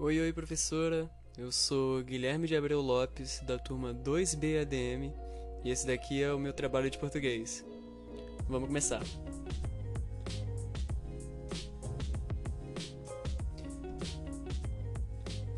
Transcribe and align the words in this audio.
Oi, 0.00 0.20
oi, 0.20 0.32
professora. 0.32 1.10
Eu 1.36 1.50
sou 1.50 2.04
Guilherme 2.04 2.46
de 2.46 2.54
Abreu 2.54 2.80
Lopes, 2.80 3.40
da 3.44 3.58
turma 3.58 3.92
2B 3.92 4.60
ADM, 4.60 5.12
e 5.64 5.70
esse 5.70 5.88
daqui 5.88 6.22
é 6.22 6.32
o 6.32 6.38
meu 6.38 6.52
trabalho 6.52 6.88
de 6.88 6.96
português. 6.96 7.64
Vamos 8.48 8.68
começar. 8.68 9.02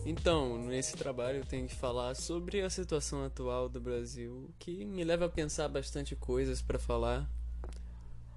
Então, 0.06 0.56
nesse 0.64 0.96
trabalho 0.96 1.40
eu 1.40 1.44
tenho 1.44 1.68
que 1.68 1.74
falar 1.74 2.14
sobre 2.14 2.62
a 2.62 2.70
situação 2.70 3.22
atual 3.22 3.68
do 3.68 3.78
Brasil, 3.78 4.48
que 4.58 4.86
me 4.86 5.04
leva 5.04 5.26
a 5.26 5.28
pensar 5.28 5.68
bastante 5.68 6.16
coisas 6.16 6.62
para 6.62 6.78
falar. 6.78 7.30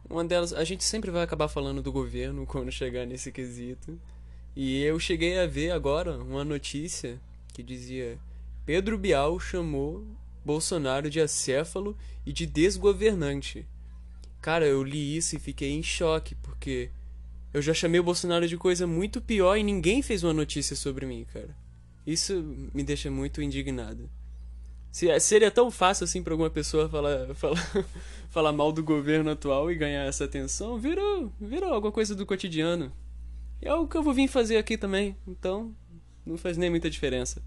Uma 0.10 0.26
delas, 0.26 0.52
a 0.52 0.66
gente 0.66 0.84
sempre 0.84 1.10
vai 1.10 1.24
acabar 1.24 1.48
falando 1.48 1.82
do 1.82 1.94
governo 1.94 2.44
quando 2.46 2.70
chegar 2.74 3.06
nesse 3.06 3.32
quesito. 3.32 3.98
E 4.56 4.84
eu 4.84 5.00
cheguei 5.00 5.40
a 5.40 5.48
ver 5.48 5.72
agora 5.72 6.18
uma 6.18 6.44
notícia 6.44 7.20
que 7.54 7.64
dizia: 7.64 8.20
Pedro 8.66 8.98
Bial 8.98 9.40
chamou 9.40 10.06
Bolsonaro 10.46 11.10
de 11.10 11.20
acéfalo 11.20 11.98
e 12.26 12.32
de 12.32 12.46
desgovernante. 12.46 13.66
Cara, 14.42 14.66
eu 14.66 14.84
li 14.84 15.16
isso 15.16 15.36
e 15.36 15.40
fiquei 15.40 15.72
em 15.72 15.82
choque, 15.82 16.36
porque 16.36 16.92
eu 17.54 17.62
já 17.62 17.74
chamei 17.74 18.00
o 18.00 18.04
Bolsonaro 18.04 18.48
de 18.48 18.58
coisa 18.58 18.86
muito 18.86 19.22
pior 19.22 19.56
e 19.56 19.64
ninguém 19.64 20.02
fez 20.02 20.24
uma 20.24 20.34
notícia 20.34 20.76
sobre 20.76 21.06
mim, 21.06 21.26
cara. 21.32 21.56
Isso 22.06 22.44
me 22.74 22.84
deixa 22.84 23.10
muito 23.10 23.42
indignado. 23.42 24.10
Se, 24.92 25.20
seria 25.20 25.50
tão 25.50 25.72
fácil 25.72 26.04
assim 26.04 26.22
para 26.22 26.34
alguma 26.34 26.50
pessoa 26.50 26.90
falar, 26.90 27.34
falar, 27.36 27.86
falar 28.30 28.52
mal 28.52 28.72
do 28.72 28.84
governo 28.84 29.32
atual 29.32 29.72
e 29.72 29.76
ganhar 29.76 30.04
essa 30.04 30.26
atenção, 30.26 30.78
virou, 30.78 31.32
virou 31.40 31.74
alguma 31.74 31.92
coisa 31.92 32.14
do 32.14 32.26
cotidiano. 32.26 32.92
É 33.66 33.74
o 33.74 33.88
que 33.88 33.96
eu 33.96 34.04
vou 34.04 34.14
vir 34.14 34.28
fazer 34.28 34.58
aqui 34.58 34.78
também, 34.78 35.16
então 35.26 35.74
não 36.26 36.38
faz 36.38 36.58
nem 36.58 36.70
muita 36.70 36.90
diferença. 36.90 37.42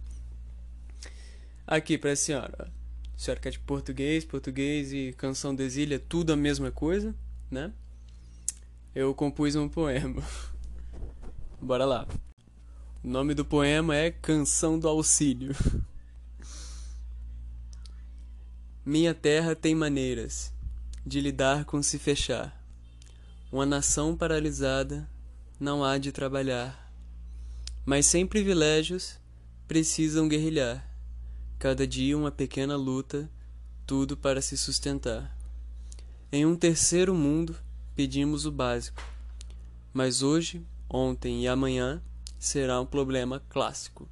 Aqui 1.66 1.98
para 1.98 2.12
a 2.12 2.16
senhora. 2.16 2.72
A 3.14 3.18
senhora 3.18 3.38
quer 3.38 3.50
de 3.50 3.58
português, 3.58 4.24
português 4.24 4.94
e 4.94 5.14
canção 5.18 5.54
de 5.54 5.62
exília, 5.62 5.98
tudo 5.98 6.32
a 6.32 6.36
mesma 6.36 6.70
coisa, 6.70 7.14
né? 7.50 7.70
Eu 8.94 9.14
compus 9.14 9.56
um 9.56 9.68
poema. 9.68 10.22
Bora 11.60 11.84
lá. 11.84 12.08
O 13.04 13.08
nome 13.08 13.34
do 13.34 13.44
poema 13.44 13.94
é 13.94 14.10
Canção 14.10 14.78
do 14.78 14.88
Auxílio. 14.88 15.54
Minha 18.82 19.12
terra 19.12 19.54
tem 19.54 19.74
maneiras 19.74 20.50
de 21.04 21.20
lidar 21.20 21.66
com 21.66 21.82
se 21.82 21.98
fechar. 21.98 22.58
Uma 23.52 23.66
nação 23.66 24.16
paralisada 24.16 25.06
não 25.58 25.82
há 25.82 25.96
de 25.98 26.12
trabalhar. 26.12 26.92
Mas 27.84 28.06
sem 28.06 28.26
privilégios, 28.26 29.18
precisam 29.66 30.28
guerrilhar. 30.28 30.86
Cada 31.58 31.86
dia 31.86 32.16
uma 32.16 32.30
pequena 32.30 32.76
luta, 32.76 33.30
tudo 33.86 34.16
para 34.16 34.42
se 34.42 34.56
sustentar. 34.56 35.34
Em 36.30 36.44
um 36.44 36.54
terceiro 36.54 37.14
mundo, 37.14 37.56
pedimos 37.94 38.44
o 38.44 38.52
básico. 38.52 39.02
Mas 39.92 40.22
hoje, 40.22 40.62
ontem 40.90 41.42
e 41.42 41.48
amanhã 41.48 42.02
será 42.38 42.80
um 42.80 42.86
problema 42.86 43.42
clássico. 43.48 44.08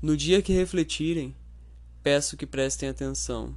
No 0.00 0.16
dia 0.16 0.40
que 0.42 0.52
refletirem, 0.52 1.34
peço 2.02 2.36
que 2.36 2.46
prestem 2.46 2.88
atenção. 2.88 3.56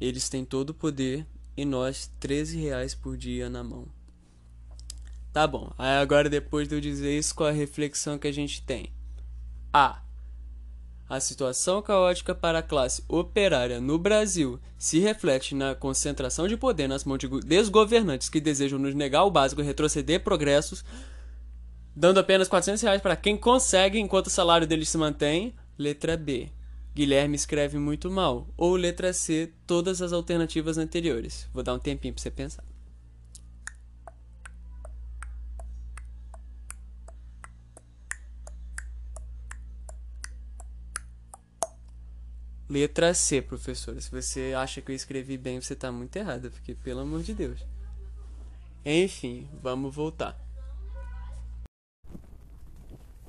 Eles 0.00 0.28
têm 0.28 0.44
todo 0.44 0.70
o 0.70 0.74
poder 0.74 1.26
e 1.56 1.64
nós 1.64 2.10
13 2.20 2.58
reais 2.58 2.94
por 2.94 3.16
dia 3.16 3.48
na 3.48 3.62
mão. 3.62 3.93
Tá 5.34 5.48
bom. 5.48 5.72
Aí 5.76 5.96
agora 5.96 6.30
depois 6.30 6.68
de 6.68 6.76
eu 6.76 6.80
dizer 6.80 7.18
isso, 7.18 7.34
qual 7.34 7.48
a 7.48 7.52
reflexão 7.52 8.16
que 8.16 8.28
a 8.28 8.32
gente 8.32 8.62
tem? 8.62 8.92
A. 9.72 10.00
A 11.08 11.18
situação 11.18 11.82
caótica 11.82 12.32
para 12.32 12.60
a 12.60 12.62
classe 12.62 13.02
operária 13.08 13.80
no 13.80 13.98
Brasil 13.98 14.60
se 14.78 15.00
reflete 15.00 15.52
na 15.52 15.74
concentração 15.74 16.46
de 16.46 16.56
poder 16.56 16.86
nas 16.86 17.02
mãos 17.02 17.18
de 17.18 17.28
desgovernantes 17.40 18.28
que 18.28 18.40
desejam 18.40 18.78
nos 18.78 18.94
negar 18.94 19.24
o 19.24 19.30
básico 19.30 19.60
e 19.60 19.64
retroceder 19.64 20.22
progressos, 20.22 20.84
dando 21.96 22.20
apenas 22.20 22.46
400 22.46 22.80
reais 22.82 23.02
para 23.02 23.16
quem 23.16 23.36
consegue 23.36 23.98
enquanto 23.98 24.28
o 24.28 24.30
salário 24.30 24.68
deles 24.68 24.88
se 24.88 24.96
mantém. 24.96 25.52
Letra 25.76 26.16
B. 26.16 26.48
Guilherme 26.94 27.34
escreve 27.34 27.76
muito 27.76 28.08
mal. 28.08 28.46
Ou 28.56 28.76
letra 28.76 29.12
C, 29.12 29.52
todas 29.66 30.00
as 30.00 30.12
alternativas 30.12 30.78
anteriores. 30.78 31.48
Vou 31.52 31.64
dar 31.64 31.74
um 31.74 31.78
tempinho 31.80 32.14
para 32.14 32.22
você 32.22 32.30
pensar. 32.30 32.73
Letra 42.74 43.14
C, 43.14 43.40
professora. 43.40 44.00
Se 44.00 44.10
você 44.10 44.52
acha 44.52 44.80
que 44.80 44.90
eu 44.90 44.96
escrevi 44.96 45.38
bem, 45.38 45.60
você 45.60 45.74
está 45.74 45.92
muito 45.92 46.16
errada, 46.16 46.50
porque 46.50 46.74
pelo 46.74 47.02
amor 47.02 47.22
de 47.22 47.32
Deus. 47.32 47.64
Enfim, 48.84 49.48
vamos 49.62 49.94
voltar. 49.94 50.36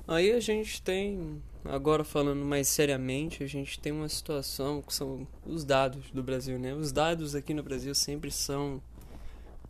Aí 0.04 0.32
a 0.32 0.40
gente 0.40 0.82
tem, 0.82 1.40
agora 1.64 2.02
falando 2.02 2.44
mais 2.44 2.66
seriamente, 2.66 3.44
a 3.44 3.46
gente 3.46 3.78
tem 3.78 3.92
uma 3.92 4.08
situação 4.08 4.82
que 4.82 4.92
são 4.92 5.24
os 5.46 5.64
dados 5.64 6.10
do 6.10 6.24
Brasil, 6.24 6.58
né? 6.58 6.74
Os 6.74 6.90
dados 6.90 7.36
aqui 7.36 7.54
no 7.54 7.62
Brasil 7.62 7.94
sempre 7.94 8.32
são 8.32 8.82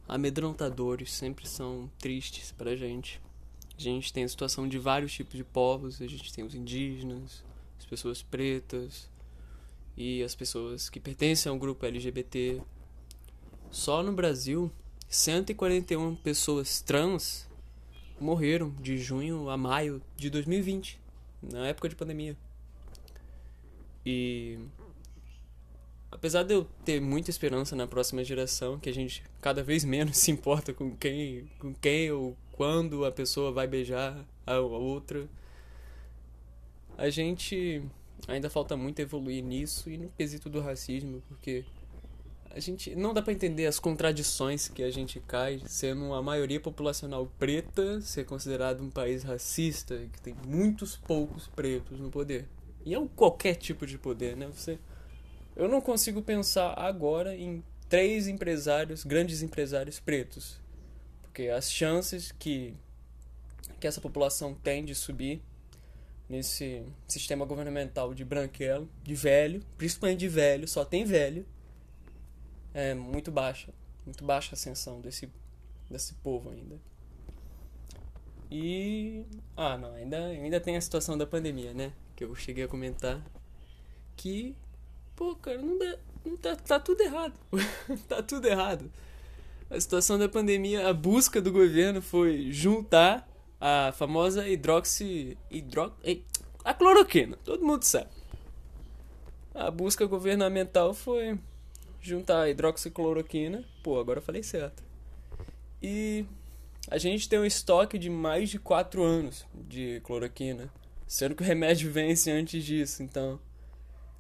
amedrontadores, 0.09 1.13
sempre 1.13 1.47
são 1.47 1.91
tristes 1.99 2.51
pra 2.51 2.75
gente. 2.75 3.21
A 3.77 3.83
gente 3.83 4.11
tem 4.11 4.25
a 4.25 4.29
situação 4.29 4.67
de 4.67 4.79
vários 4.79 5.13
tipos 5.13 5.37
de 5.37 5.45
povos, 5.45 6.01
a 6.01 6.07
gente 6.07 6.33
tem 6.33 6.43
os 6.43 6.55
indígenas, 6.55 7.45
as 7.79 7.85
pessoas 7.85 8.23
pretas, 8.23 9.15
e 9.97 10.23
as 10.23 10.35
pessoas 10.35 10.89
que 10.91 11.01
pertencem 11.01 11.51
ao 11.51 11.59
grupo 11.59 11.87
LGBT. 11.87 12.61
Só 13.71 14.03
no 14.03 14.13
Brasil, 14.13 14.71
141 15.09 16.17
pessoas 16.17 16.81
trans 16.81 17.49
morreram 18.21 18.71
de 18.81 18.99
junho 18.99 19.49
a 19.49 19.57
maio 19.57 20.03
de 20.17 20.31
2020, 20.31 21.01
na 21.43 21.69
época 21.69 21.89
de 21.89 21.97
pandemia. 21.97 22.37
E 24.05 24.59
apesar 26.11 26.43
de 26.43 26.55
eu 26.55 26.65
ter 26.85 27.01
muita 27.01 27.31
esperança 27.31 27.75
na 27.75 27.87
próxima 27.87 28.23
geração, 28.25 28.79
que 28.79 28.89
a 28.89 28.95
gente 28.95 29.23
cada 29.41 29.63
vez 29.63 29.85
menos 29.85 30.17
se 30.19 30.31
importa 30.31 30.73
com 30.73 30.97
quem, 30.97 31.51
com 31.59 31.75
quem 31.75 32.11
ou 32.11 32.37
quando 32.53 33.05
a 33.05 33.13
pessoa 33.13 33.53
vai 33.53 33.67
beijar 33.67 34.25
a 34.47 34.59
outra, 34.59 35.29
a 36.97 37.11
gente 37.11 37.83
ainda 38.27 38.51
falta 38.51 38.77
muito 38.77 39.01
evoluir 39.01 39.43
nisso 39.43 39.91
e 39.91 39.97
no 39.97 40.09
quesito 40.11 40.49
do 40.51 40.61
racismo, 40.61 41.23
porque 41.29 41.65
a 42.51 42.61
gente 42.61 42.95
não 42.95 43.13
dá 43.13 43.21
para 43.21 43.35
entender 43.35 43.67
as 43.67 43.79
contradições 43.79 44.67
que 44.67 44.83
a 44.83 44.91
gente 44.91 45.21
cai 45.21 45.61
sendo 45.67 46.15
a 46.15 46.23
maioria 46.23 46.59
populacional 46.59 47.31
preta 47.39 48.01
ser 48.01 48.25
considerado 48.25 48.83
um 48.83 48.89
país 48.89 49.23
racista 49.23 49.95
que 50.13 50.21
tem 50.23 50.35
muitos 50.47 50.97
poucos 50.97 51.47
pretos 51.49 52.01
no 52.01 52.11
poder. 52.11 52.47
E 52.83 52.95
é 52.95 52.99
um 52.99 53.07
qualquer 53.07 53.57
tipo 53.57 53.87
de 53.87 53.99
poder, 53.99 54.37
né? 54.37 54.47
Você 54.47 54.79
eu 55.55 55.69
não 55.69 55.81
consigo 55.81 56.23
pensar 56.23 56.73
agora 56.79 57.37
em 57.37 57.63
três 57.89 58.27
empresários, 58.27 59.05
grandes 59.05 59.43
empresários 59.43 60.01
pretos, 60.01 60.59
porque 61.23 61.49
as 61.49 61.71
chances 61.71 62.33
que 62.33 62.75
que 63.79 63.87
essa 63.87 64.01
população 64.01 64.55
tem 64.55 64.83
de 64.83 64.95
subir 64.95 65.43
nesse 66.29 66.85
sistema 67.07 67.45
governamental 67.45 68.13
de 68.13 68.25
branquelo, 68.25 68.89
de 69.03 69.15
velho, 69.15 69.63
principalmente 69.79 70.19
de 70.19 70.29
velho, 70.29 70.67
só 70.67 70.85
tem 70.85 71.05
velho, 71.05 71.47
é 72.75 72.95
muito 72.95 73.31
baixa, 73.31 73.73
muito 74.05 74.25
baixa 74.25 74.53
a 74.53 74.55
ascensão 74.55 75.01
desse, 75.01 75.31
desse 75.91 76.15
povo 76.15 76.51
ainda. 76.51 76.79
E. 78.51 79.25
Ah, 79.57 79.77
não, 79.77 79.93
ainda, 79.95 80.19
ainda 80.27 80.61
tem 80.61 80.77
a 80.77 80.81
situação 80.81 81.19
da 81.19 81.27
pandemia, 81.27 81.75
né? 81.75 81.93
Que 82.15 82.25
eu 82.25 82.35
cheguei 82.35 82.65
a 82.65 82.69
comentar. 82.69 83.21
Que. 84.17 84.55
Pô, 85.15 85.35
cara, 85.35 85.61
não 85.61 85.79
dá. 85.79 85.99
Não 86.25 86.37
tá, 86.37 86.57
tá 86.57 86.81
tudo 86.81 87.01
errado. 87.01 87.35
tá 88.09 88.23
tudo 88.23 88.47
errado. 88.47 88.91
A 89.69 89.81
situação 89.81 90.19
da 90.19 90.29
pandemia, 90.29 90.89
a 90.89 90.93
busca 90.93 91.41
do 91.41 91.51
governo 91.51 92.01
foi 92.01 92.53
juntar 92.53 93.29
a 93.61 93.93
famosa 93.93 94.49
hidroxi. 94.49 95.37
Hidro, 95.51 95.93
a 96.65 96.75
cloroquina, 96.75 97.37
todo 97.45 97.65
mundo 97.65 97.85
sabe. 97.85 98.11
A 99.55 99.71
busca 99.71 100.05
governamental 100.07 100.93
foi 100.93 101.39
juntar 102.01 102.43
a 102.43 102.51
hidroxicloroquina. 102.51 103.65
Pô, 103.83 103.99
agora 103.99 104.19
eu 104.19 104.23
falei 104.23 104.43
certo. 104.43 104.85
E 105.83 106.27
a 106.91 106.99
gente 106.99 107.29
tem 107.29 107.39
um 107.39 107.45
estoque 107.45 107.99
de 107.99 108.11
mais 108.11 108.51
de 108.51 108.59
4 108.59 109.03
anos 109.03 109.47
de 109.55 110.01
cloroquina. 110.05 110.71
Sendo 111.07 111.35
que 111.35 111.43
o 111.43 111.47
remédio 111.47 111.91
vence 111.91 112.31
antes 112.31 112.65
disso. 112.65 113.03
Então, 113.03 113.41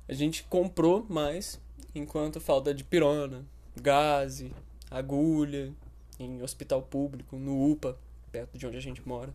a 0.08 0.12
gente 0.12 0.44
comprou 0.44 1.04
mais 1.08 1.60
enquanto 1.94 2.40
falta 2.40 2.72
de 2.72 2.84
pirona, 2.84 3.44
gase, 3.74 4.52
agulha, 4.90 5.72
em 6.18 6.42
hospital 6.42 6.80
público, 6.82 7.36
no 7.36 7.70
UPA, 7.70 7.98
perto 8.36 8.58
de 8.58 8.66
onde 8.66 8.76
a 8.76 8.80
gente 8.80 9.06
mora. 9.06 9.32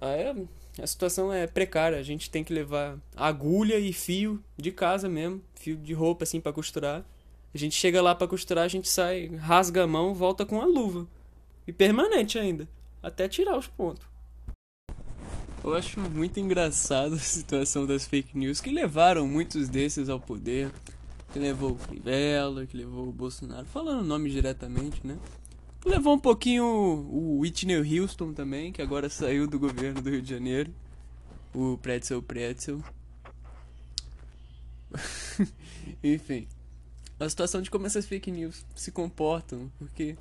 A 0.00 0.86
situação 0.86 1.32
é 1.32 1.46
precária. 1.46 1.98
A 1.98 2.02
gente 2.02 2.28
tem 2.28 2.42
que 2.42 2.52
levar 2.52 2.98
agulha 3.14 3.78
e 3.78 3.92
fio 3.92 4.42
de 4.56 4.72
casa 4.72 5.08
mesmo, 5.08 5.40
fio 5.54 5.76
de 5.76 5.94
roupa 5.94 6.24
assim 6.24 6.40
para 6.40 6.52
costurar. 6.52 7.04
A 7.54 7.58
gente 7.58 7.74
chega 7.74 8.02
lá 8.02 8.14
para 8.14 8.26
costurar, 8.26 8.64
a 8.64 8.68
gente 8.68 8.88
sai, 8.88 9.28
rasga 9.36 9.84
a 9.84 9.86
mão, 9.86 10.14
volta 10.14 10.44
com 10.44 10.60
a 10.60 10.66
luva. 10.66 11.06
E 11.66 11.72
permanente 11.72 12.38
ainda, 12.38 12.68
até 13.02 13.28
tirar 13.28 13.56
os 13.56 13.66
pontos. 13.66 14.04
Eu 15.64 15.74
acho 15.74 15.98
muito 16.00 16.38
engraçado 16.38 17.14
a 17.14 17.18
situação 17.18 17.86
das 17.86 18.06
fake 18.06 18.36
news 18.36 18.60
que 18.60 18.70
levaram 18.70 19.26
muitos 19.26 19.68
desses 19.68 20.08
ao 20.08 20.20
poder. 20.20 20.70
Que 21.32 21.38
levou 21.38 21.72
o 21.72 21.76
Crivella, 21.76 22.66
que 22.66 22.76
levou 22.76 23.08
o 23.08 23.12
Bolsonaro, 23.12 23.66
falando 23.66 24.00
o 24.00 24.04
nome 24.04 24.30
diretamente, 24.30 25.04
né? 25.06 25.18
Levou 25.86 26.14
um 26.14 26.18
pouquinho 26.18 26.64
o 26.64 27.38
Whitney 27.38 28.00
Houston 28.00 28.32
também, 28.32 28.72
que 28.72 28.82
agora 28.82 29.08
saiu 29.08 29.46
do 29.46 29.56
governo 29.56 30.02
do 30.02 30.10
Rio 30.10 30.20
de 30.20 30.28
Janeiro. 30.28 30.74
O 31.54 31.78
Pretzel 31.78 32.20
Pretzel. 32.20 32.82
Enfim. 36.02 36.48
A 37.20 37.28
situação 37.28 37.62
de 37.62 37.70
como 37.70 37.86
essas 37.86 38.04
fake 38.04 38.32
news 38.32 38.66
se 38.74 38.90
comportam, 38.90 39.70
porque 39.78 40.16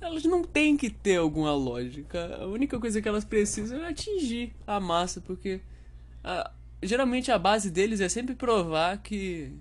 elas 0.00 0.22
não 0.22 0.44
têm 0.44 0.76
que 0.76 0.88
ter 0.88 1.16
alguma 1.16 1.52
lógica. 1.56 2.36
A 2.36 2.46
única 2.46 2.78
coisa 2.78 3.02
que 3.02 3.08
elas 3.08 3.24
precisam 3.24 3.84
é 3.84 3.88
atingir 3.88 4.52
a 4.64 4.78
massa, 4.78 5.20
porque 5.20 5.60
a, 6.22 6.52
geralmente 6.80 7.32
a 7.32 7.38
base 7.38 7.68
deles 7.68 8.00
é 8.00 8.08
sempre 8.08 8.36
provar 8.36 9.02
que, 9.02 9.52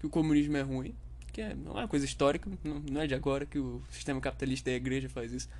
que 0.00 0.06
o 0.06 0.10
comunismo 0.10 0.56
é 0.56 0.62
ruim 0.62 0.96
que 1.36 1.42
é, 1.42 1.54
não 1.54 1.72
é 1.72 1.82
uma 1.82 1.88
coisa 1.88 2.06
histórica, 2.06 2.50
não, 2.64 3.02
é 3.02 3.06
de 3.06 3.14
agora 3.14 3.44
que 3.44 3.58
o 3.58 3.82
sistema 3.90 4.18
capitalista 4.22 4.70
e 4.70 4.72
a 4.72 4.76
igreja 4.76 5.06
faz 5.06 5.32
isso. 5.32 5.50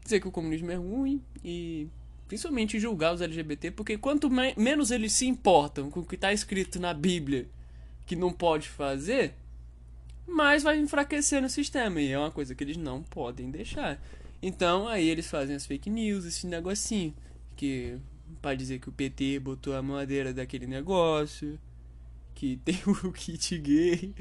Dizer 0.00 0.20
que 0.20 0.28
o 0.28 0.30
comunismo 0.30 0.70
é 0.70 0.76
ruim 0.76 1.20
e 1.44 1.88
principalmente 2.28 2.78
julgar 2.78 3.12
os 3.12 3.20
LGBT, 3.20 3.72
porque 3.72 3.98
quanto 3.98 4.30
me 4.30 4.54
menos 4.56 4.92
eles 4.92 5.12
se 5.12 5.26
importam 5.26 5.90
com 5.90 6.00
o 6.00 6.04
que 6.04 6.14
está 6.14 6.32
escrito 6.32 6.78
na 6.78 6.94
Bíblia 6.94 7.48
que 8.06 8.14
não 8.14 8.32
pode 8.32 8.68
fazer, 8.68 9.34
mais 10.24 10.62
vai 10.62 10.78
enfraquecer 10.78 11.42
no 11.42 11.50
sistema. 11.50 12.00
E 12.00 12.12
é 12.12 12.18
uma 12.18 12.30
coisa 12.30 12.54
que 12.54 12.62
eles 12.62 12.76
não 12.76 13.02
podem 13.02 13.50
deixar. 13.50 14.00
Então 14.40 14.86
aí 14.86 15.08
eles 15.08 15.28
fazem 15.28 15.56
as 15.56 15.66
fake 15.66 15.90
news, 15.90 16.24
esse 16.24 16.46
negocinho. 16.46 17.12
Que 17.56 17.98
para 18.40 18.54
dizer 18.54 18.78
que 18.78 18.88
o 18.88 18.92
PT 18.92 19.40
botou 19.40 19.74
a 19.74 19.82
madeira 19.82 20.32
daquele 20.32 20.68
negócio 20.68 21.58
que 22.34 22.56
tem 22.64 22.78
o 22.86 23.12
kit 23.12 23.58
gay. 23.58 24.14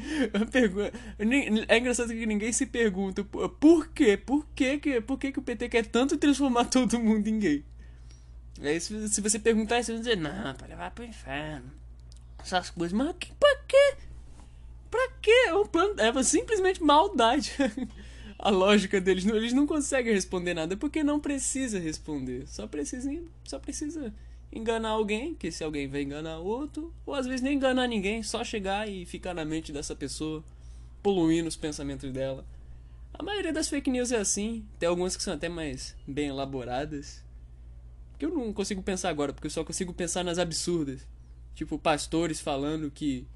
É 1.67 1.77
engraçado 1.77 2.09
que 2.09 2.25
ninguém 2.25 2.51
se 2.51 2.65
pergunta 2.65 3.23
por 3.23 3.89
quê? 3.89 4.17
Por 4.17 4.45
quê 4.55 4.77
que, 4.77 5.01
por 5.01 5.17
quê 5.17 5.31
que 5.31 5.39
o 5.39 5.43
PT 5.43 5.69
quer 5.69 5.85
tanto 5.87 6.17
transformar 6.17 6.65
todo 6.71 6.99
mundo 6.99 7.27
em 7.27 7.39
gay? 7.39 7.65
Aí 8.61 8.79
se, 8.79 9.09
se 9.09 9.21
você 9.21 9.39
perguntar, 9.39 9.83
você 9.83 9.93
vai 9.93 10.01
dizer, 10.01 10.17
não, 10.17 10.53
pra 10.53 10.67
levar 10.67 10.91
pro 10.91 11.03
inferno. 11.03 11.71
Essas 12.39 12.69
coisas, 12.69 12.93
mas 12.93 13.15
que, 13.19 13.33
pra 13.33 13.55
quê? 13.67 13.95
Pra 14.89 15.09
quê? 15.21 15.45
É 15.47 15.55
um 15.55 15.65
plano. 15.65 15.95
É 15.99 16.23
simplesmente 16.23 16.83
maldade. 16.83 17.53
A 18.37 18.49
lógica 18.49 18.99
deles. 18.99 19.25
Eles 19.25 19.53
não 19.53 19.65
conseguem 19.65 20.13
responder 20.13 20.53
nada 20.53 20.75
porque 20.75 21.03
não 21.03 21.19
precisa 21.19 21.79
responder. 21.79 22.47
Só 22.47 22.67
precisa. 22.67 23.09
Só 23.43 23.59
precisa 23.59 24.13
enganar 24.51 24.89
alguém, 24.89 25.33
que 25.33 25.51
se 25.51 25.63
alguém 25.63 25.87
vai 25.87 26.01
enganar 26.01 26.39
outro, 26.39 26.93
ou 27.05 27.13
às 27.13 27.25
vezes 27.25 27.41
nem 27.41 27.55
enganar 27.55 27.87
ninguém, 27.87 28.21
só 28.21 28.43
chegar 28.43 28.89
e 28.89 29.05
ficar 29.05 29.33
na 29.33 29.45
mente 29.45 29.71
dessa 29.71 29.95
pessoa, 29.95 30.43
poluindo 31.01 31.47
os 31.47 31.55
pensamentos 31.55 32.11
dela. 32.11 32.45
A 33.13 33.23
maioria 33.23 33.53
das 33.53 33.69
fake 33.69 33.89
news 33.89 34.11
é 34.11 34.17
assim, 34.17 34.65
tem 34.79 34.87
algumas 34.89 35.15
que 35.15 35.23
são 35.23 35.33
até 35.33 35.47
mais 35.47 35.95
bem 36.07 36.27
elaboradas, 36.27 37.23
que 38.17 38.25
eu 38.25 38.29
não 38.29 38.53
consigo 38.53 38.83
pensar 38.83 39.09
agora, 39.09 39.33
porque 39.33 39.47
eu 39.47 39.51
só 39.51 39.63
consigo 39.63 39.93
pensar 39.93 40.23
nas 40.23 40.37
absurdas. 40.37 41.07
Tipo, 41.55 41.77
pastores 41.77 42.39
falando 42.39 42.91
que 42.91 43.27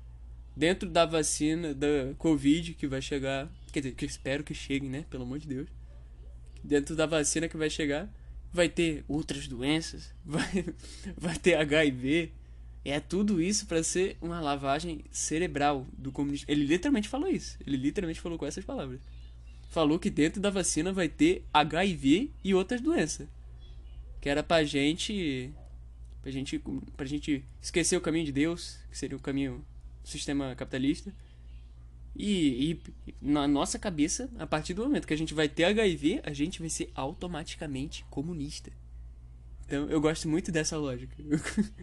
dentro 0.55 0.89
da 0.89 1.05
vacina 1.05 1.73
da 1.73 2.13
Covid 2.17 2.73
que 2.75 2.87
vai 2.87 3.01
chegar, 3.01 3.49
quer 3.73 3.79
dizer, 3.81 3.95
que 3.95 4.05
eu 4.05 4.09
espero 4.09 4.43
que 4.43 4.53
chegue, 4.53 4.87
né, 4.87 5.05
pelo 5.09 5.23
amor 5.23 5.39
de 5.39 5.47
Deus. 5.47 5.67
Dentro 6.63 6.95
da 6.95 7.05
vacina 7.05 7.49
que 7.49 7.57
vai 7.57 7.69
chegar, 7.69 8.09
vai 8.55 8.69
ter 8.69 9.03
outras 9.07 9.47
doenças, 9.47 10.13
vai, 10.25 10.65
vai 11.17 11.37
ter 11.37 11.55
HIV. 11.55 12.31
É 12.83 12.99
tudo 12.99 13.41
isso 13.41 13.65
para 13.65 13.83
ser 13.83 14.15
uma 14.21 14.39
lavagem 14.39 15.03
cerebral 15.11 15.87
do 15.97 16.11
comunismo. 16.11 16.45
Ele 16.47 16.65
literalmente 16.65 17.09
falou 17.09 17.27
isso. 17.27 17.57
Ele 17.65 17.77
literalmente 17.77 18.21
falou 18.21 18.37
com 18.37 18.45
essas 18.45 18.63
palavras. 18.63 19.01
Falou 19.69 19.97
que 19.97 20.09
dentro 20.09 20.39
da 20.39 20.51
vacina 20.51 20.93
vai 20.93 21.09
ter 21.09 21.43
HIV 21.51 22.31
e 22.43 22.53
outras 22.53 22.79
doenças. 22.81 23.27
Que 24.21 24.29
era 24.29 24.43
pra 24.43 24.63
gente. 24.63 25.51
Pra 26.21 26.31
gente, 26.31 26.61
pra 26.95 27.05
gente 27.05 27.43
esquecer 27.61 27.97
o 27.97 28.01
caminho 28.01 28.25
de 28.25 28.31
Deus, 28.31 28.77
que 28.89 28.97
seria 28.97 29.17
o 29.17 29.19
caminho 29.19 29.65
do 30.03 30.09
sistema 30.09 30.55
capitalista 30.55 31.13
e, 32.15 32.79
e, 33.07 33.15
na 33.21 33.47
nossa 33.47 33.77
cabeça, 33.77 34.29
a 34.39 34.47
partir 34.47 34.73
do 34.73 34.83
momento 34.83 35.05
que 35.05 35.13
a 35.13 35.17
gente 35.17 35.33
vai 35.33 35.49
ter 35.49 35.65
HIV, 35.65 36.21
a 36.23 36.31
gente 36.31 36.59
vai 36.59 36.69
ser 36.69 36.89
automaticamente 36.95 38.05
comunista. 38.09 38.71
Então 39.65 39.89
eu 39.89 39.99
gosto 39.99 40.29
muito 40.29 40.51
dessa 40.51 40.77
lógica. 40.77 41.15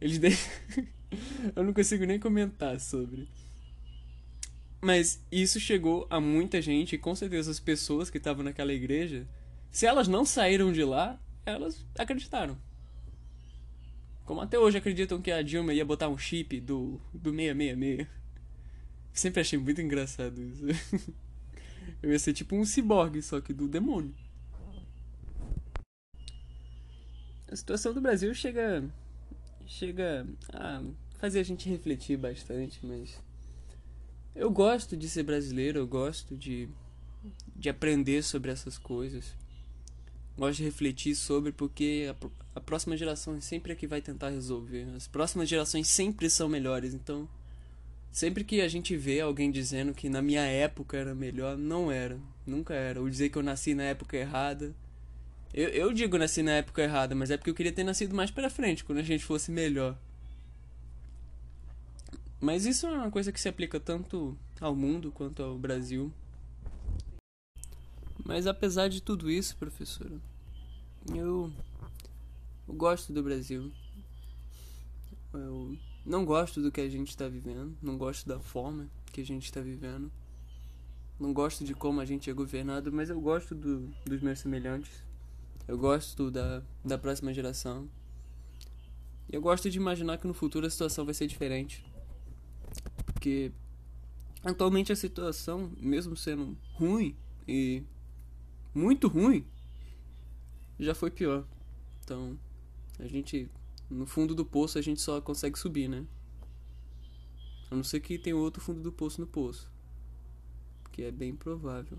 Eles 0.00 0.20
eu 1.56 1.64
não 1.64 1.72
consigo 1.72 2.04
nem 2.04 2.20
comentar 2.20 2.78
sobre. 2.78 3.28
Mas 4.80 5.20
isso 5.32 5.58
chegou 5.58 6.06
a 6.08 6.20
muita 6.20 6.62
gente, 6.62 6.94
e 6.94 6.98
com 6.98 7.14
certeza 7.14 7.50
as 7.50 7.58
pessoas 7.58 8.08
que 8.10 8.18
estavam 8.18 8.44
naquela 8.44 8.72
igreja, 8.72 9.26
se 9.72 9.86
elas 9.86 10.06
não 10.06 10.24
saíram 10.24 10.72
de 10.72 10.84
lá, 10.84 11.20
elas 11.44 11.84
acreditaram. 11.98 12.56
Como 14.24 14.40
até 14.40 14.56
hoje 14.58 14.78
acreditam 14.78 15.20
que 15.20 15.32
a 15.32 15.42
Dilma 15.42 15.72
ia 15.72 15.84
botar 15.84 16.08
um 16.08 16.18
chip 16.18 16.60
do, 16.60 17.00
do 17.12 17.30
666. 17.30 18.06
Sempre 19.18 19.40
achei 19.40 19.58
muito 19.58 19.80
engraçado 19.80 20.40
isso. 20.40 20.62
Eu 22.00 22.12
ia 22.12 22.18
ser 22.20 22.32
tipo 22.32 22.54
um 22.54 22.64
ciborgue, 22.64 23.20
só 23.20 23.40
que 23.40 23.52
do 23.52 23.66
demônio. 23.66 24.14
A 27.50 27.56
situação 27.56 27.92
do 27.92 28.00
Brasil 28.00 28.32
chega. 28.32 28.88
chega 29.66 30.24
a 30.52 30.84
fazer 31.18 31.40
a 31.40 31.42
gente 31.42 31.68
refletir 31.68 32.16
bastante, 32.16 32.78
mas. 32.86 33.20
Eu 34.36 34.52
gosto 34.52 34.96
de 34.96 35.08
ser 35.08 35.24
brasileiro, 35.24 35.80
eu 35.80 35.86
gosto 35.88 36.36
de, 36.36 36.68
de 37.56 37.68
aprender 37.68 38.22
sobre 38.22 38.52
essas 38.52 38.78
coisas. 38.78 39.34
Gosto 40.36 40.58
de 40.58 40.64
refletir 40.64 41.16
sobre 41.16 41.50
porque 41.50 42.06
a, 42.08 42.58
a 42.58 42.60
próxima 42.60 42.96
geração 42.96 43.34
é 43.34 43.40
sempre 43.40 43.72
é 43.72 43.74
que 43.74 43.88
vai 43.88 44.00
tentar 44.00 44.28
resolver. 44.28 44.86
As 44.94 45.08
próximas 45.08 45.48
gerações 45.48 45.88
sempre 45.88 46.30
são 46.30 46.48
melhores, 46.48 46.94
então 46.94 47.28
Sempre 48.10 48.42
que 48.42 48.60
a 48.60 48.68
gente 48.68 48.96
vê 48.96 49.20
alguém 49.20 49.50
dizendo 49.50 49.94
que 49.94 50.08
na 50.08 50.20
minha 50.20 50.42
época 50.42 50.96
era 50.96 51.14
melhor, 51.14 51.56
não 51.56 51.90
era. 51.90 52.18
Nunca 52.46 52.74
era. 52.74 53.00
Ou 53.00 53.08
dizer 53.08 53.28
que 53.28 53.38
eu 53.38 53.42
nasci 53.42 53.74
na 53.74 53.84
época 53.84 54.16
errada. 54.16 54.74
Eu, 55.52 55.68
eu 55.68 55.92
digo 55.92 56.18
nasci 56.18 56.42
na 56.42 56.52
época 56.52 56.82
errada, 56.82 57.14
mas 57.14 57.30
é 57.30 57.36
porque 57.36 57.50
eu 57.50 57.54
queria 57.54 57.72
ter 57.72 57.84
nascido 57.84 58.14
mais 58.14 58.30
pra 58.30 58.50
frente, 58.50 58.84
quando 58.84 58.98
a 58.98 59.02
gente 59.02 59.24
fosse 59.24 59.50
melhor. 59.50 59.96
Mas 62.40 62.66
isso 62.66 62.86
é 62.86 62.90
uma 62.90 63.10
coisa 63.10 63.32
que 63.32 63.40
se 63.40 63.48
aplica 63.48 63.80
tanto 63.80 64.36
ao 64.60 64.74
mundo 64.74 65.10
quanto 65.10 65.42
ao 65.42 65.58
Brasil. 65.58 66.12
Mas 68.24 68.46
apesar 68.46 68.88
de 68.88 69.00
tudo 69.00 69.30
isso, 69.30 69.56
professora, 69.56 70.20
eu, 71.14 71.52
eu 72.68 72.74
gosto 72.74 73.12
do 73.12 73.22
Brasil. 73.22 73.72
Eu 75.32 75.76
não 76.08 76.24
gosto 76.24 76.62
do 76.62 76.72
que 76.72 76.80
a 76.80 76.88
gente 76.88 77.10
está 77.10 77.28
vivendo, 77.28 77.76
não 77.82 77.98
gosto 77.98 78.26
da 78.26 78.40
forma 78.40 78.88
que 79.12 79.20
a 79.20 79.24
gente 79.24 79.44
está 79.44 79.60
vivendo, 79.60 80.10
não 81.20 81.34
gosto 81.34 81.64
de 81.64 81.74
como 81.74 82.00
a 82.00 82.04
gente 82.06 82.30
é 82.30 82.32
governado, 82.32 82.90
mas 82.90 83.10
eu 83.10 83.20
gosto 83.20 83.54
do, 83.54 83.86
dos 84.06 84.22
meus 84.22 84.38
semelhantes, 84.38 85.04
eu 85.66 85.76
gosto 85.76 86.30
da, 86.30 86.62
da 86.82 86.96
próxima 86.96 87.34
geração. 87.34 87.86
E 89.28 89.36
eu 89.36 89.42
gosto 89.42 89.68
de 89.68 89.76
imaginar 89.76 90.16
que 90.16 90.26
no 90.26 90.32
futuro 90.32 90.66
a 90.66 90.70
situação 90.70 91.04
vai 91.04 91.12
ser 91.12 91.26
diferente. 91.26 91.84
Porque 93.04 93.52
atualmente 94.42 94.90
a 94.90 94.96
situação, 94.96 95.70
mesmo 95.78 96.16
sendo 96.16 96.56
ruim 96.72 97.14
e 97.46 97.82
muito 98.74 99.08
ruim, 99.08 99.44
já 100.80 100.94
foi 100.94 101.10
pior. 101.10 101.44
Então, 102.02 102.38
a 102.98 103.06
gente 103.06 103.50
no 103.90 104.06
fundo 104.06 104.34
do 104.34 104.44
poço 104.44 104.78
a 104.78 104.82
gente 104.82 105.00
só 105.00 105.20
consegue 105.20 105.58
subir, 105.58 105.88
né? 105.88 106.06
A 107.70 107.74
não 107.74 107.84
ser 107.84 108.00
que 108.00 108.18
tenha 108.18 108.36
outro 108.36 108.62
fundo 108.62 108.80
do 108.80 108.92
poço 108.92 109.20
no 109.20 109.26
poço. 109.26 109.70
Que 110.92 111.04
é 111.04 111.10
bem 111.10 111.34
provável. 111.34 111.98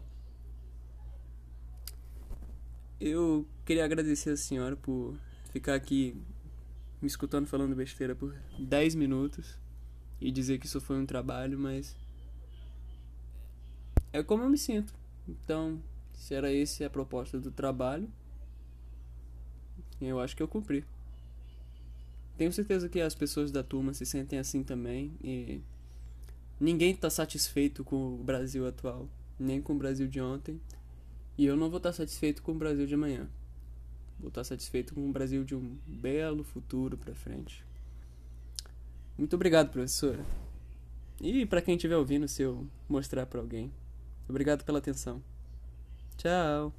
Eu 2.99 3.47
queria 3.65 3.85
agradecer 3.85 4.31
a 4.31 4.37
senhora 4.37 4.75
por 4.75 5.15
ficar 5.51 5.75
aqui 5.75 6.15
me 7.01 7.07
escutando 7.07 7.47
falando 7.47 7.75
besteira 7.75 8.13
por 8.13 8.35
10 8.57 8.95
minutos 8.95 9.57
e 10.19 10.31
dizer 10.31 10.59
que 10.59 10.65
isso 10.65 10.81
foi 10.81 10.97
um 10.97 11.05
trabalho, 11.05 11.57
mas 11.57 11.95
é 14.11 14.21
como 14.21 14.43
eu 14.43 14.49
me 14.49 14.57
sinto. 14.57 14.93
Então, 15.27 15.81
se 16.13 16.33
era 16.33 16.51
esse 16.51 16.83
a 16.83 16.89
proposta 16.89 17.39
do 17.39 17.51
trabalho, 17.51 18.11
eu 20.01 20.19
acho 20.19 20.35
que 20.35 20.43
eu 20.43 20.47
cumpri. 20.47 20.83
Tenho 22.39 22.53
certeza 22.53 22.87
que 22.87 23.01
as 23.01 23.13
pessoas 23.13 23.51
da 23.51 23.61
turma 23.61 23.93
se 23.93 24.05
sentem 24.05 24.39
assim 24.39 24.63
também 24.63 25.11
e 25.21 25.59
ninguém 26.57 26.91
está 26.91 27.09
satisfeito 27.09 27.83
com 27.83 28.13
o 28.13 28.23
Brasil 28.23 28.65
atual, 28.65 29.09
nem 29.37 29.61
com 29.61 29.73
o 29.73 29.77
Brasil 29.77 30.07
de 30.07 30.21
ontem. 30.21 30.57
E 31.37 31.45
eu 31.45 31.57
não 31.57 31.69
vou 31.69 31.79
estar 31.79 31.89
tá 31.89 31.97
satisfeito 31.97 32.41
com 32.41 32.53
o 32.53 32.55
Brasil 32.55 32.87
de 32.87 32.93
amanhã. 32.93 33.27
Vou 34.17 34.29
estar 34.29 34.39
tá 34.39 34.45
satisfeito 34.45 34.93
com 34.93 35.09
o 35.09 35.11
Brasil 35.11 35.43
de 35.43 35.53
um 35.53 35.77
belo 35.85 36.45
futuro 36.45 36.97
para 36.97 37.13
frente. 37.13 37.61
Muito 39.17 39.35
obrigado, 39.35 39.69
professora. 39.69 40.25
E 41.19 41.45
para 41.45 41.61
quem 41.61 41.75
estiver 41.75 41.97
ouvindo, 41.97 42.25
se 42.25 42.41
eu 42.41 42.65
mostrar 42.87 43.25
para 43.25 43.41
alguém. 43.41 43.69
Obrigado 44.29 44.63
pela 44.63 44.79
atenção. 44.79 45.21
Tchau. 46.15 46.73